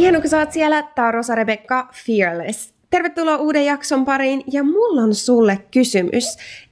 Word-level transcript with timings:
Ihana, 0.00 0.20
kun 0.20 0.30
sä 0.30 0.38
oot 0.38 0.52
siellä. 0.52 0.82
Tää 0.82 1.06
on 1.06 1.14
Rosa 1.14 1.34
Rebecca 1.34 1.86
Fearless. 2.06 2.74
Tervetuloa 2.90 3.36
uuden 3.36 3.64
jakson 3.64 4.04
pariin 4.04 4.44
ja 4.52 4.64
mulla 4.64 5.02
on 5.02 5.14
sulle 5.14 5.58
kysymys. 5.70 6.24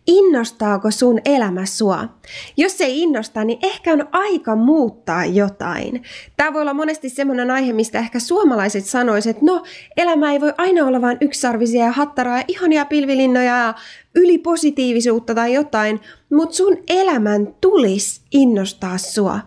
Innostaako 0.06 0.90
sun 0.90 1.20
elämä 1.24 1.66
sua? 1.66 2.08
Jos 2.56 2.80
ei 2.80 3.02
innosta, 3.02 3.44
niin 3.44 3.58
ehkä 3.62 3.92
on 3.92 4.08
aika 4.12 4.56
muuttaa 4.56 5.24
jotain. 5.24 6.02
Tämä 6.36 6.52
voi 6.52 6.62
olla 6.62 6.74
monesti 6.74 7.08
semmoinen 7.08 7.50
aihe, 7.50 7.72
mistä 7.72 7.98
ehkä 7.98 8.20
suomalaiset 8.20 8.84
sanoisivat, 8.84 9.36
että 9.36 9.46
no, 9.46 9.62
elämä 9.96 10.32
ei 10.32 10.40
voi 10.40 10.52
aina 10.58 10.86
olla 10.86 11.00
vain 11.00 11.18
yksarvisia 11.20 11.84
ja 11.84 11.92
hattaraa 11.92 12.38
ja 12.38 12.44
ihania 12.48 12.84
pilvilinnoja 12.84 13.56
ja 13.56 13.74
ylipositiivisuutta 14.14 15.34
tai 15.34 15.54
jotain, 15.54 16.00
mutta 16.32 16.56
sun 16.56 16.76
elämän 16.88 17.54
tulisi 17.60 18.20
innostaa 18.32 18.98
sua. 18.98 19.40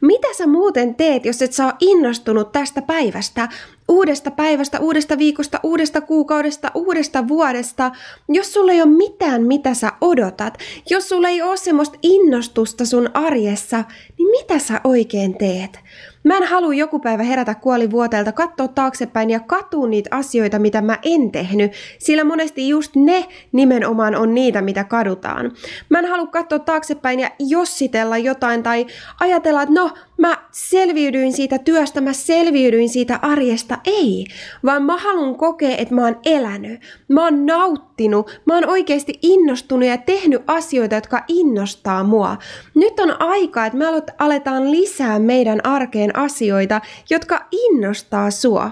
Mitä 0.00 0.28
sä 0.38 0.46
muuten 0.46 0.94
teet, 0.94 1.24
jos 1.24 1.42
et 1.42 1.52
saa 1.52 1.76
innostunut 1.80 2.52
tästä 2.52 2.82
päivästä, 2.82 3.48
uudesta 3.88 4.30
päivästä, 4.30 4.80
uudesta 4.80 5.18
viikosta, 5.18 5.60
uudesta 5.62 6.00
kuukaudesta, 6.00 6.70
uudesta 6.74 7.28
vuodesta, 7.28 7.90
jos 8.28 8.52
sulla 8.52 8.72
ei 8.72 8.82
ole 8.82 8.90
mitään, 8.90 9.42
mitä 9.42 9.74
sä 9.74 9.92
odotat, 10.00 10.58
jos 10.90 11.08
sulla 11.08 11.28
ei 11.28 11.42
ole 11.42 11.56
semmoista 11.56 11.98
innostusta 12.02 12.84
sun 12.84 13.10
arjessa, 13.14 13.84
niin 14.18 14.28
mitä 14.30 14.58
sä 14.58 14.80
oikein 14.84 15.38
teet? 15.38 15.78
Mä 16.24 16.36
en 16.36 16.44
halua 16.44 16.74
joku 16.74 16.98
päivä 16.98 17.22
herätä 17.22 17.54
kuolivuoteelta, 17.54 18.32
katsoa 18.32 18.68
taaksepäin 18.68 19.30
ja 19.30 19.40
katua 19.40 19.88
niitä 19.88 20.16
asioita, 20.16 20.58
mitä 20.58 20.82
mä 20.82 20.98
en 21.02 21.32
tehnyt, 21.32 21.72
sillä 21.98 22.24
monesti 22.24 22.68
just 22.68 22.96
ne 22.96 23.28
nimenomaan 23.52 24.14
on 24.14 24.34
niitä, 24.34 24.62
mitä 24.62 24.84
kadutaan. 24.84 25.52
Mä 25.88 25.98
en 25.98 26.04
halua 26.04 26.26
katsoa 26.26 26.58
taaksepäin 26.58 27.20
ja 27.20 27.30
jossitella 27.38 28.18
jotain 28.18 28.62
tai 28.62 28.86
ajatella, 29.20 29.62
että 29.62 29.74
no, 29.74 29.90
mä 30.18 30.38
selviydyin 30.50 31.32
siitä 31.32 31.58
työstä, 31.58 32.00
mä 32.00 32.12
selviydyin 32.12 32.88
siitä 32.88 33.18
arjesta. 33.22 33.78
Ei, 33.84 34.26
vaan 34.64 34.82
mä 34.82 34.96
haluan 34.96 35.34
kokea, 35.34 35.76
että 35.76 35.94
mä 35.94 36.04
oon 36.04 36.18
elänyt, 36.24 36.80
mä 37.08 37.24
oon 37.24 37.46
nauttinut, 37.46 38.40
mä 38.46 38.54
oon 38.54 38.68
oikeasti 38.68 39.18
innostunut 39.22 39.88
ja 39.88 39.98
tehnyt 39.98 40.42
asioita, 40.46 40.94
jotka 40.94 41.24
innostaa 41.28 42.04
mua. 42.04 42.36
Nyt 42.74 43.00
on 43.00 43.22
aika, 43.22 43.66
että 43.66 43.78
me 43.78 43.84
aletaan 44.18 44.70
lisää 44.70 45.18
meidän 45.18 45.66
arkeen 45.66 46.09
asioita, 46.16 46.80
jotka 47.10 47.46
innostaa 47.52 48.30
sua. 48.30 48.70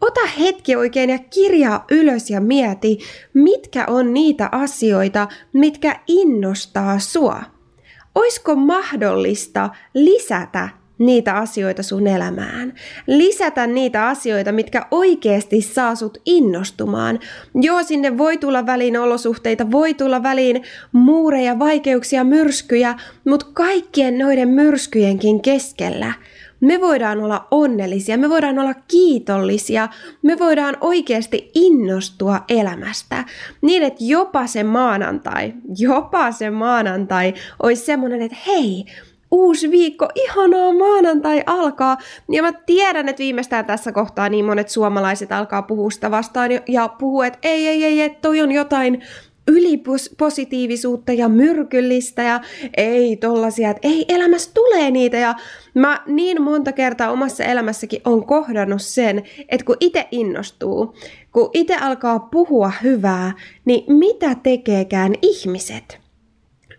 Ota 0.00 0.26
hetki 0.38 0.76
oikein 0.76 1.10
ja 1.10 1.18
kirjaa 1.18 1.84
ylös 1.90 2.30
ja 2.30 2.40
mieti, 2.40 2.98
mitkä 3.34 3.84
on 3.86 4.14
niitä 4.14 4.48
asioita, 4.52 5.28
mitkä 5.52 6.00
innostaa 6.06 6.98
sua. 6.98 7.42
Oisko 8.14 8.56
mahdollista 8.56 9.70
lisätä 9.94 10.68
niitä 10.98 11.34
asioita 11.34 11.82
sun 11.82 12.06
elämään. 12.06 12.74
Lisätä 13.06 13.66
niitä 13.66 14.06
asioita, 14.06 14.52
mitkä 14.52 14.86
oikeasti 14.90 15.60
saa 15.60 15.94
sut 15.94 16.18
innostumaan. 16.26 17.20
Joo, 17.54 17.82
sinne 17.82 18.18
voi 18.18 18.36
tulla 18.36 18.66
väliin 18.66 18.96
olosuhteita, 18.96 19.70
voi 19.70 19.94
tulla 19.94 20.22
väliin 20.22 20.62
muureja, 20.92 21.58
vaikeuksia, 21.58 22.24
myrskyjä, 22.24 22.94
mutta 23.24 23.46
kaikkien 23.52 24.18
noiden 24.18 24.48
myrskyjenkin 24.48 25.42
keskellä 25.42 26.12
me 26.60 26.80
voidaan 26.80 27.20
olla 27.22 27.46
onnellisia, 27.50 28.18
me 28.18 28.30
voidaan 28.30 28.58
olla 28.58 28.74
kiitollisia, 28.74 29.88
me 30.22 30.38
voidaan 30.38 30.76
oikeasti 30.80 31.50
innostua 31.54 32.40
elämästä. 32.48 33.24
Niin, 33.60 33.82
että 33.82 34.04
jopa 34.04 34.46
se 34.46 34.64
maanantai, 34.64 35.52
jopa 35.78 36.32
se 36.32 36.50
maanantai 36.50 37.34
olisi 37.62 37.84
semmoinen, 37.84 38.22
että 38.22 38.38
hei, 38.46 38.84
uusi 39.30 39.70
viikko, 39.70 40.08
ihanaa 40.14 40.72
maanantai 40.72 41.42
alkaa. 41.46 41.98
Ja 42.32 42.42
mä 42.42 42.52
tiedän, 42.52 43.08
että 43.08 43.20
viimeistään 43.20 43.64
tässä 43.64 43.92
kohtaa 43.92 44.28
niin 44.28 44.44
monet 44.44 44.68
suomalaiset 44.68 45.32
alkaa 45.32 45.62
puhua 45.62 45.90
sitä 45.90 46.10
vastaan 46.10 46.50
ja 46.68 46.88
puhuu, 46.88 47.22
että 47.22 47.38
ei, 47.42 47.68
ei, 47.68 47.84
ei, 47.84 48.00
että 48.00 48.18
toi 48.20 48.40
on 48.40 48.52
jotain 48.52 49.02
ylipositiivisuutta 49.48 51.12
ja 51.12 51.28
myrkyllistä 51.28 52.22
ja 52.22 52.40
ei 52.76 53.16
tollasia, 53.16 53.70
että 53.70 53.88
ei 53.88 54.04
elämässä 54.08 54.50
tulee 54.54 54.90
niitä 54.90 55.16
ja 55.16 55.34
mä 55.74 56.02
niin 56.06 56.42
monta 56.42 56.72
kertaa 56.72 57.10
omassa 57.10 57.44
elämässäkin 57.44 58.00
on 58.04 58.26
kohdannut 58.26 58.82
sen, 58.82 59.22
että 59.48 59.64
kun 59.64 59.76
itse 59.80 60.08
innostuu, 60.10 60.94
kun 61.32 61.50
itse 61.54 61.76
alkaa 61.76 62.18
puhua 62.18 62.72
hyvää, 62.82 63.32
niin 63.64 63.96
mitä 63.96 64.34
tekeekään 64.34 65.14
ihmiset? 65.22 66.08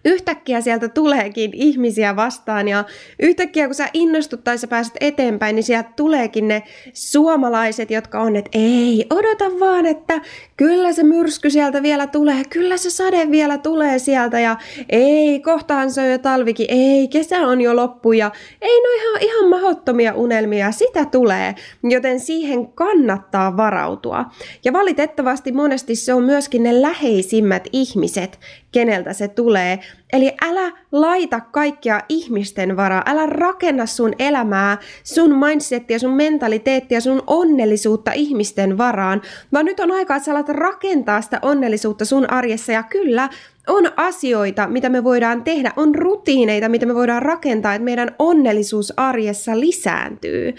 yhtäkkiä 0.05 0.61
sieltä 0.61 0.89
tuleekin 0.89 1.51
ihmisiä 1.53 2.15
vastaan 2.15 2.67
ja 2.67 2.83
yhtäkkiä 3.19 3.65
kun 3.65 3.75
sä 3.75 3.89
innostut 3.93 4.43
tai 4.43 4.57
sä 4.57 4.67
pääset 4.67 4.93
eteenpäin, 5.01 5.55
niin 5.55 5.63
sieltä 5.63 5.89
tuleekin 5.95 6.47
ne 6.47 6.63
suomalaiset, 6.93 7.91
jotka 7.91 8.21
on, 8.21 8.35
että 8.35 8.49
ei, 8.53 9.05
odota 9.09 9.59
vaan, 9.59 9.85
että 9.85 10.21
kyllä 10.59 10.93
se 10.93 11.03
myrsky 11.03 11.49
sieltä 11.49 11.83
vielä 11.83 12.07
tulee, 12.07 12.43
kyllä 12.49 12.77
se 12.77 12.89
sade 12.89 13.31
vielä 13.31 13.57
tulee 13.57 13.99
sieltä 13.99 14.39
ja 14.39 14.57
ei, 14.89 15.39
kohtaan 15.39 15.91
se 15.91 16.01
on 16.01 16.11
jo 16.11 16.17
talvikin, 16.17 16.65
ei, 16.69 17.07
kesä 17.07 17.37
on 17.37 17.61
jo 17.61 17.75
loppu 17.75 18.11
ja 18.11 18.31
ei 18.61 18.81
no 18.81 18.89
ihan, 19.01 19.21
ihan 19.21 19.49
mahottomia 19.49 20.13
unelmia, 20.13 20.71
sitä 20.71 21.05
tulee, 21.05 21.55
joten 21.83 22.19
siihen 22.19 22.67
kannattaa 22.67 23.57
varautua. 23.57 24.25
Ja 24.65 24.73
valitettavasti 24.73 25.51
monesti 25.51 25.95
se 25.95 26.13
on 26.13 26.23
myöskin 26.23 26.63
ne 26.63 26.81
läheisimmät 26.81 27.67
ihmiset, 27.71 28.39
keneltä 28.71 29.13
se 29.13 29.27
tulee. 29.27 29.79
Eli 30.13 30.33
älä 30.41 30.71
laita 30.91 31.39
kaikkia 31.39 32.01
ihmisten 32.09 32.77
varaa, 32.77 33.03
älä 33.05 33.25
rakenna 33.25 33.85
sun 33.85 34.13
elämää, 34.19 34.77
sun 35.03 35.35
mindsettiä, 35.37 35.99
sun 35.99 36.13
mentaliteettia, 36.13 37.01
sun 37.01 37.23
onnellisuutta 37.27 38.11
ihmisten 38.11 38.77
varaan, 38.77 39.21
vaan 39.53 39.65
nyt 39.65 39.79
on 39.79 39.91
aika, 39.91 40.15
että 40.15 40.25
sä 40.25 40.31
alat 40.31 40.49
rakentaa 40.49 41.21
sitä 41.21 41.39
onnellisuutta 41.41 42.05
sun 42.05 42.31
arjessa. 42.31 42.71
Ja 42.71 42.83
kyllä, 42.83 43.29
on 43.69 43.91
asioita, 43.95 44.67
mitä 44.67 44.89
me 44.89 45.03
voidaan 45.03 45.43
tehdä, 45.43 45.71
on 45.75 45.95
rutiineita, 45.95 46.69
mitä 46.69 46.85
me 46.85 46.95
voidaan 46.95 47.21
rakentaa, 47.21 47.73
että 47.73 47.83
meidän 47.83 48.15
onnellisuus 48.19 48.93
arjessa 48.97 49.59
lisääntyy. 49.59 50.53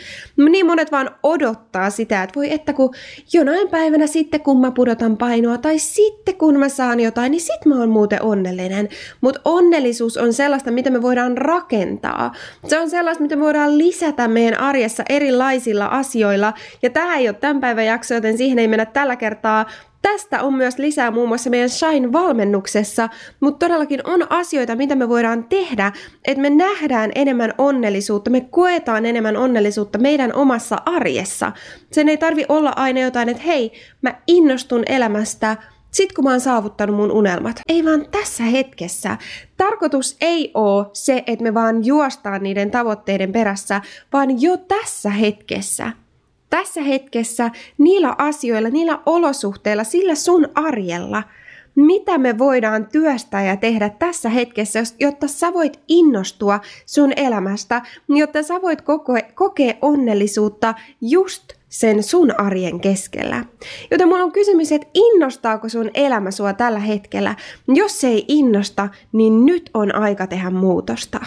Niin 0.50 0.66
monet 0.66 0.93
vaan 0.93 1.10
odottaa 1.22 1.91
sitä, 1.91 2.22
että 2.22 2.34
voi 2.37 2.53
että 2.53 2.72
kun 2.72 2.94
jonain 3.32 3.69
päivänä 3.69 4.06
sitten 4.06 4.41
kun 4.41 4.60
mä 4.60 4.70
pudotan 4.70 5.16
painoa 5.16 5.59
tai 5.59 5.78
sitten 5.78 6.37
kun 6.37 6.59
mä 6.59 6.69
saan 6.69 7.00
jotain, 7.00 7.31
niin 7.31 7.41
sit 7.41 7.66
mä 7.66 7.78
oon 7.78 7.88
muuten 7.88 8.22
onnellinen. 8.22 8.88
Mutta 9.20 9.41
onnellisuus 9.44 10.16
on 10.16 10.32
sellaista, 10.32 10.70
mitä 10.70 10.91
me 10.91 11.03
voidaan 11.03 11.38
rakentaa. 11.38 12.34
Se 12.66 12.81
on 12.81 12.91
sellaista, 12.91 13.22
mitä 13.22 13.37
me 13.37 13.43
voidaan 13.43 13.78
lisätä 13.78 14.28
meidän 14.28 14.60
arjessa 14.60 15.03
erilaisilla 15.09 15.87
asioilla. 15.87 16.53
Ja 16.82 16.91
tämä 16.91 17.16
ei 17.16 17.28
ole 17.28 17.37
tämän 17.41 17.60
päivän 17.60 17.87
jakso, 17.87 18.15
joten 18.15 18.38
siihen 18.38 18.59
ei 18.59 18.69
mennä 18.69 18.87
tällä 18.87 19.16
kertaa, 19.16 19.66
Tästä 20.03 20.43
on 20.43 20.55
myös 20.55 20.78
lisää 20.78 21.11
muun 21.11 21.28
muassa 21.28 21.50
meidän 21.50 21.69
Shine-valmennuksessa, 21.69 23.09
mutta 23.41 23.66
todellakin 23.66 24.00
on 24.05 24.33
asioita, 24.33 24.77
mitä 24.77 24.94
me 24.94 25.09
voidaan 25.09 25.44
tehdä, 25.44 25.93
että 26.25 26.43
me 26.43 26.50
nähdään 26.50 27.12
enemmän 27.15 27.55
onnellisuutta, 27.59 28.31
me 28.31 28.41
koetaan 28.41 29.06
enemmän 29.06 29.37
onnellisuutta 29.37 29.99
meidän 29.99 30.34
omassa 30.34 30.77
arjessa. 30.87 31.53
Sen 31.93 32.09
ei 32.09 32.16
tarvi 32.16 32.44
olla 32.49 32.72
aina 32.77 33.00
jotain, 33.00 33.28
että 33.28 33.43
hei, 33.43 33.72
mä 34.03 34.15
innostun 34.27 34.83
elämästä, 34.87 35.56
sit 35.91 36.12
kun 36.12 36.25
mä 36.25 36.31
oon 36.31 36.41
saavuttanut 36.41 36.97
mun 36.97 37.12
unelmat. 37.12 37.61
Ei 37.69 37.84
vaan 37.84 38.06
tässä 38.11 38.43
hetkessä. 38.43 39.17
Tarkoitus 39.56 40.17
ei 40.21 40.50
ole 40.55 40.87
se, 40.93 41.25
että 41.27 41.43
me 41.43 41.55
vaan 41.55 41.84
juostaan 41.84 42.43
niiden 42.43 42.71
tavoitteiden 42.71 43.32
perässä, 43.32 43.81
vaan 44.12 44.43
jo 44.43 44.56
tässä 44.56 45.11
hetkessä 45.11 45.93
tässä 46.50 46.83
hetkessä, 46.83 47.50
niillä 47.78 48.15
asioilla, 48.19 48.69
niillä 48.69 48.99
olosuhteilla, 49.06 49.84
sillä 49.84 50.15
sun 50.15 50.49
arjella, 50.55 51.22
mitä 51.75 52.19
me 52.19 52.38
voidaan 52.38 52.87
työstää 52.93 53.44
ja 53.44 53.56
tehdä 53.56 53.88
tässä 53.88 54.28
hetkessä, 54.28 54.83
jotta 55.00 55.28
sä 55.28 55.53
voit 55.53 55.81
innostua 55.88 56.61
sun 56.87 57.12
elämästä, 57.17 57.82
jotta 58.08 58.43
sä 58.43 58.62
voit 58.62 58.82
kokea 59.35 59.75
onnellisuutta 59.82 60.75
just 61.00 61.52
sen 61.69 62.02
sun 62.02 62.41
arjen 62.41 62.81
keskellä. 62.81 63.44
Joten 63.91 64.08
mulla 64.08 64.25
on 64.25 64.32
kysymys, 64.32 64.73
että 64.73 64.88
innostaako 64.94 65.69
sun 65.69 65.91
elämä 65.94 66.31
sua 66.31 66.53
tällä 66.53 66.79
hetkellä? 66.79 67.35
Jos 67.69 68.00
se 68.00 68.08
ei 68.08 68.25
innosta, 68.29 68.88
niin 69.12 69.46
nyt 69.46 69.70
on 69.75 69.94
aika 69.94 70.26
tehdä 70.26 70.50
muutosta. 70.50 71.20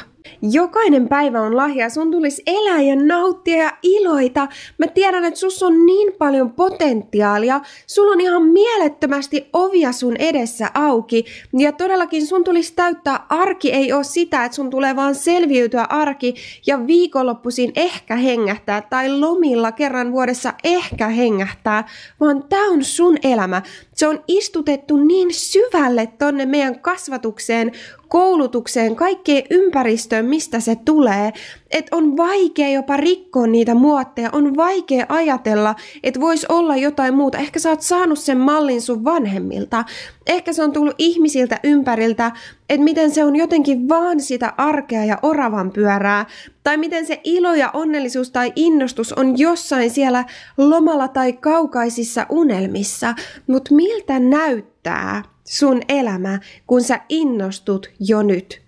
Jokainen 0.51 1.09
päivä 1.09 1.41
on 1.41 1.57
lahja, 1.57 1.89
sun 1.89 2.11
tulisi 2.11 2.43
elää 2.47 2.81
ja 2.81 2.95
nauttia 2.95 3.63
ja 3.63 3.71
iloita. 3.83 4.47
Mä 4.77 4.87
tiedän, 4.87 5.23
että 5.23 5.39
sus 5.39 5.63
on 5.63 5.85
niin 5.85 6.13
paljon 6.17 6.51
potentiaalia, 6.51 7.61
sulla 7.87 8.11
on 8.11 8.21
ihan 8.21 8.43
mielettömästi 8.43 9.49
ovia 9.53 9.91
sun 9.91 10.15
edessä 10.19 10.69
auki. 10.73 11.25
Ja 11.57 11.71
todellakin 11.71 12.27
sun 12.27 12.43
tulisi 12.43 12.73
täyttää 12.75 13.25
arki, 13.29 13.71
ei 13.71 13.93
ole 13.93 14.03
sitä, 14.03 14.45
että 14.45 14.55
sun 14.55 14.69
tulee 14.69 14.95
vaan 14.95 15.15
selviytyä 15.15 15.83
arki 15.83 16.35
ja 16.67 16.87
viikonloppuisin 16.87 17.71
ehkä 17.75 18.15
hengähtää 18.15 18.81
tai 18.81 19.19
lomilla 19.19 19.71
kerran 19.71 20.11
vuodessa 20.11 20.53
ehkä 20.63 21.07
hengähtää, 21.07 21.87
vaan 22.19 22.43
tää 22.49 22.63
on 22.63 22.83
sun 22.83 23.17
elämä. 23.23 23.61
Se 24.03 24.07
on 24.07 24.23
istutettu 24.27 24.97
niin 24.97 25.33
syvälle 25.33 26.07
tonne 26.19 26.45
meidän 26.45 26.79
kasvatukseen, 26.79 27.71
koulutukseen, 28.07 28.95
kaikkeen 28.95 29.43
ympäristöön, 29.49 30.25
mistä 30.25 30.59
se 30.59 30.75
tulee, 30.85 31.33
että 31.73 31.95
on 31.95 32.17
vaikea 32.17 32.69
jopa 32.69 32.97
rikkoa 32.97 33.47
niitä 33.47 33.75
muotteja, 33.75 34.29
on 34.31 34.55
vaikea 34.55 35.05
ajatella, 35.09 35.75
että 36.03 36.19
voisi 36.19 36.45
olla 36.49 36.75
jotain 36.75 37.13
muuta. 37.13 37.37
Ehkä 37.37 37.59
sä 37.59 37.69
oot 37.69 37.81
saanut 37.81 38.19
sen 38.19 38.37
mallin 38.37 38.81
sun 38.81 39.03
vanhemmilta, 39.03 39.85
ehkä 40.27 40.53
se 40.53 40.63
on 40.63 40.71
tullut 40.71 40.95
ihmisiltä 40.97 41.59
ympäriltä, 41.63 42.31
että 42.69 42.83
miten 42.83 43.11
se 43.11 43.23
on 43.23 43.35
jotenkin 43.35 43.89
vaan 43.89 44.19
sitä 44.19 44.53
arkea 44.57 45.05
ja 45.05 45.19
oravan 45.21 45.71
pyörää, 45.71 46.25
tai 46.63 46.77
miten 46.77 47.05
se 47.05 47.21
ilo 47.23 47.53
ja 47.53 47.69
onnellisuus 47.73 48.31
tai 48.31 48.53
innostus 48.55 49.13
on 49.13 49.39
jossain 49.39 49.89
siellä 49.89 50.25
lomalla 50.57 51.07
tai 51.07 51.33
kaukaisissa 51.33 52.25
unelmissa, 52.29 53.15
mutta 53.47 53.75
miltä 53.75 54.19
näyttää 54.19 55.23
sun 55.43 55.81
elämä, 55.89 56.39
kun 56.67 56.81
sä 56.81 56.99
innostut 57.09 57.91
jo 57.99 58.23
nyt? 58.23 58.62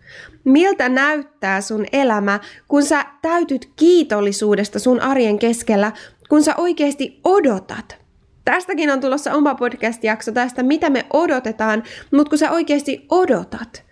Miltä 0.46 0.90
näyttää 0.90 1.62
sun 1.62 1.86
elämä, 1.92 2.40
kun 2.68 2.84
sä 2.84 3.06
täytyt 3.22 3.70
kiitollisuudesta 3.76 4.80
sun 4.80 5.02
arjen 5.02 5.40
keskellä, 5.40 5.92
kun 6.30 6.44
sä 6.44 6.56
oikeasti 6.58 7.20
odotat? 7.24 7.98
Tästäkin 8.46 8.90
on 8.90 9.02
tulossa 9.02 9.34
oma 9.34 9.56
podcast-jakso 9.56 10.32
tästä, 10.32 10.64
mitä 10.64 10.90
me 10.90 11.06
odotetaan, 11.14 11.84
mutta 12.12 12.30
kun 12.30 12.38
sä 12.38 12.52
oikeasti 12.52 13.06
odotat, 13.10 13.84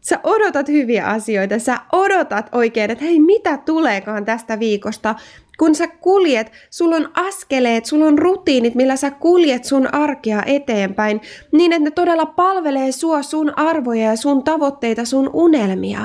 sä 0.00 0.20
odotat 0.22 0.68
hyviä 0.68 1.06
asioita, 1.06 1.58
sä 1.58 1.78
odotat 1.92 2.48
oikein, 2.52 2.90
että 2.90 3.04
hei, 3.04 3.20
mitä 3.20 3.56
tuleekaan 3.58 4.24
tästä 4.24 4.58
viikosta, 4.58 5.14
kun 5.58 5.74
sä 5.74 5.86
kuljet, 5.86 6.52
sulla 6.70 6.96
on 6.96 7.10
askeleet, 7.14 7.84
sulla 7.84 8.06
on 8.06 8.18
rutiinit, 8.18 8.74
millä 8.74 8.96
sä 8.96 9.10
kuljet 9.10 9.64
sun 9.64 9.94
arkea 9.94 10.42
eteenpäin, 10.46 11.20
niin 11.52 11.72
että 11.72 11.84
ne 11.84 11.90
todella 11.90 12.26
palvelee 12.26 12.92
sua, 12.92 13.22
sun 13.22 13.58
arvoja 13.58 14.04
ja 14.04 14.16
sun 14.16 14.44
tavoitteita, 14.44 15.04
sun 15.04 15.30
unelmia. 15.32 16.00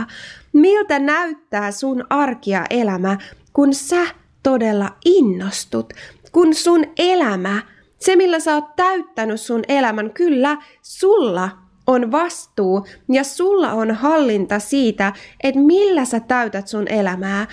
Miltä 0.53 0.99
näyttää 0.99 1.71
sun 1.71 2.03
arkia 2.09 2.65
elämä, 2.69 3.17
kun 3.53 3.73
sä 3.73 4.05
todella 4.43 4.89
innostut, 5.05 5.93
kun 6.31 6.53
sun 6.53 6.85
elämä, 6.97 7.61
se 7.99 8.15
millä 8.15 8.39
sä 8.39 8.55
oot 8.55 8.75
täyttänyt 8.75 9.41
sun 9.41 9.61
elämän, 9.67 10.13
kyllä 10.13 10.57
sulla 10.81 11.49
on 11.87 12.11
vastuu 12.11 12.87
ja 13.11 13.23
sulla 13.23 13.73
on 13.73 13.91
hallinta 13.91 14.59
siitä, 14.59 15.13
että 15.43 15.59
millä 15.59 16.05
sä 16.05 16.19
täytät 16.19 16.67
sun 16.67 16.87
elämää. 16.87 17.47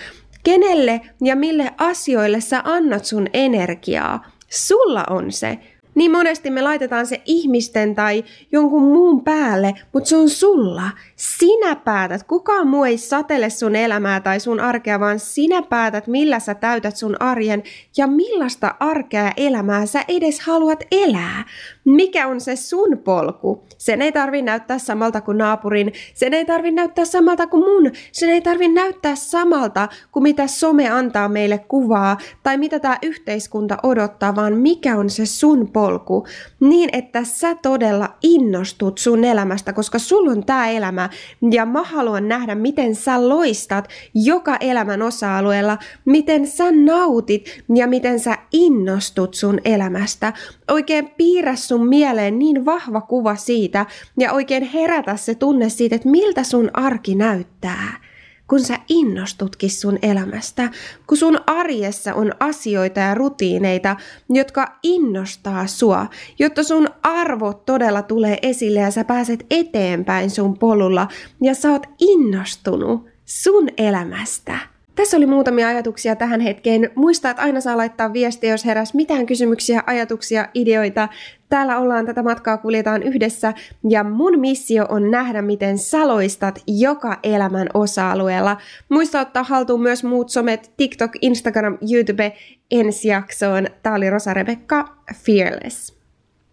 Kenelle 0.45 1.01
ja 1.23 1.35
mille 1.35 1.73
asioille 1.77 2.41
sä 2.41 2.61
annat 2.63 3.05
sun 3.05 3.27
energiaa? 3.33 4.25
Sulla 4.49 5.03
on 5.09 5.31
se. 5.31 5.59
Niin 5.95 6.11
monesti 6.11 6.49
me 6.49 6.61
laitetaan 6.61 7.07
se 7.07 7.21
ihmisten 7.25 7.95
tai 7.95 8.23
jonkun 8.51 8.83
muun 8.83 9.23
päälle, 9.23 9.73
mutta 9.93 10.09
se 10.09 10.15
on 10.15 10.29
sulla. 10.29 10.89
Sinä 11.15 11.75
päätät. 11.75 12.23
Kukaan 12.23 12.67
muu 12.67 12.83
ei 12.83 12.97
satele 12.97 13.49
sun 13.49 13.75
elämää 13.75 14.19
tai 14.19 14.39
sun 14.39 14.59
arkea, 14.59 14.99
vaan 14.99 15.19
sinä 15.19 15.61
päätät, 15.61 16.07
millä 16.07 16.39
sä 16.39 16.55
täytät 16.55 16.97
sun 16.97 17.21
arjen 17.21 17.63
ja 17.97 18.07
millaista 18.07 18.75
arkea 18.79 19.23
ja 19.23 19.31
elämää 19.37 19.85
sä 19.85 20.03
edes 20.07 20.39
haluat 20.39 20.83
elää. 20.91 21.43
Mikä 21.85 22.27
on 22.27 22.41
se 22.41 22.55
sun 22.55 22.97
polku? 23.03 23.63
Sen 23.77 24.01
ei 24.01 24.11
tarvi 24.11 24.41
näyttää 24.41 24.79
samalta 24.79 25.21
kuin 25.21 25.37
naapurin, 25.37 25.93
sen 26.13 26.33
ei 26.33 26.45
tarvi 26.45 26.71
näyttää 26.71 27.05
samalta 27.05 27.47
kuin 27.47 27.63
mun, 27.63 27.91
sen 28.11 28.29
ei 28.29 28.41
tarvi 28.41 28.67
näyttää 28.67 29.15
samalta 29.15 29.87
kuin 30.11 30.23
mitä 30.23 30.47
some 30.47 30.89
antaa 30.89 31.29
meille 31.29 31.57
kuvaa 31.57 32.17
tai 32.43 32.57
mitä 32.57 32.79
tämä 32.79 32.97
yhteiskunta 33.01 33.77
odottaa, 33.83 34.35
vaan 34.35 34.57
mikä 34.57 34.97
on 34.97 35.09
se 35.09 35.25
sun 35.25 35.71
polku, 35.71 36.25
niin 36.59 36.89
että 36.93 37.23
sä 37.23 37.55
todella 37.55 38.09
innostut 38.23 38.97
sun 38.97 39.23
elämästä, 39.23 39.73
koska 39.73 39.99
sulla 39.99 40.31
on 40.31 40.45
tämä 40.45 40.69
elämä 40.69 41.09
ja 41.51 41.65
mä 41.65 41.83
haluan 41.83 42.27
nähdä, 42.27 42.55
miten 42.55 42.95
sä 42.95 43.29
loistat 43.29 43.87
joka 44.13 44.57
elämän 44.59 45.01
osa-alueella, 45.01 45.77
miten 46.05 46.47
sä 46.47 46.71
nautit 46.71 47.63
ja 47.75 47.87
miten 47.87 48.19
sä 48.19 48.37
innostut 48.51 49.33
sun 49.33 49.59
elämästä. 49.65 50.33
Oikein 50.71 51.09
piirrä 51.17 51.55
sun 51.75 51.87
mieleen 51.87 52.39
niin 52.39 52.65
vahva 52.65 53.01
kuva 53.01 53.35
siitä 53.35 53.85
ja 54.19 54.33
oikein 54.33 54.63
herätä 54.63 55.15
se 55.15 55.35
tunne 55.35 55.69
siitä, 55.69 55.95
että 55.95 56.09
miltä 56.09 56.43
sun 56.43 56.69
arki 56.73 57.15
näyttää 57.15 58.05
kun 58.47 58.59
sä 58.59 58.79
innostutkin 58.89 59.69
sun 59.69 59.99
elämästä, 60.01 60.69
kun 61.07 61.17
sun 61.17 61.39
arjessa 61.47 62.13
on 62.13 62.31
asioita 62.39 62.99
ja 62.99 63.13
rutiineita, 63.13 63.95
jotka 64.29 64.79
innostaa 64.83 65.67
sua, 65.67 66.07
jotta 66.39 66.63
sun 66.63 66.89
arvot 67.03 67.65
todella 67.65 68.01
tulee 68.01 68.37
esille 68.41 68.79
ja 68.79 68.91
sä 68.91 69.03
pääset 69.03 69.45
eteenpäin 69.49 70.29
sun 70.29 70.57
polulla 70.57 71.07
ja 71.41 71.55
sä 71.55 71.71
oot 71.71 71.87
innostunut 71.99 73.05
sun 73.25 73.69
elämästä. 73.77 74.57
Tässä 74.95 75.17
oli 75.17 75.25
muutamia 75.25 75.67
ajatuksia 75.67 76.15
tähän 76.15 76.41
hetkeen. 76.41 76.91
Muista, 76.95 77.29
että 77.29 77.43
aina 77.43 77.61
saa 77.61 77.77
laittaa 77.77 78.13
viestiä, 78.13 78.51
jos 78.51 78.65
heräs 78.65 78.93
mitään 78.93 79.25
kysymyksiä, 79.25 79.83
ajatuksia, 79.87 80.47
ideoita. 80.53 81.09
Täällä 81.49 81.77
ollaan 81.77 82.05
tätä 82.05 82.23
matkaa 82.23 82.57
kuljetaan 82.57 83.03
yhdessä 83.03 83.53
ja 83.89 84.03
mun 84.03 84.39
missio 84.39 84.85
on 84.89 85.11
nähdä, 85.11 85.41
miten 85.41 85.77
saloistat 85.77 86.63
joka 86.67 87.19
elämän 87.23 87.67
osa-alueella. 87.73 88.57
Muista 88.89 89.19
ottaa 89.19 89.43
haltuun 89.43 89.81
myös 89.81 90.03
muut 90.03 90.29
somet, 90.29 90.73
TikTok, 90.77 91.11
Instagram, 91.21 91.77
YouTube 91.91 92.33
ensi 92.71 93.07
jaksoon. 93.07 93.67
Tää 93.83 93.93
oli 93.93 94.09
Rosa 94.09 94.33
Rebekka, 94.33 94.97
Fearless. 95.15 95.94